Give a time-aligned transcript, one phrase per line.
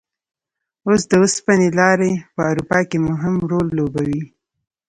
[0.87, 4.23] اوس د اوسپنې لارې په اروپا کې مهم رول لوبوي.